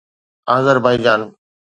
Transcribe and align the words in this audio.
Azerbaijan 0.49 1.35